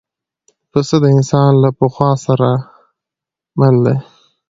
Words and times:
پسه 0.71 0.95
د 1.03 1.05
انسان 1.15 1.51
له 1.63 1.69
پخوا 1.79 2.11
سره 2.25 2.49
مل 3.59 3.75
دی. 3.85 3.95